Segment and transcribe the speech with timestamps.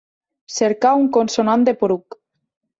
[0.53, 2.21] Cercar un consonant de "poruc".